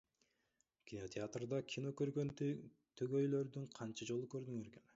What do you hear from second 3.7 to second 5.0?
канча жолу көрдүңөр эле?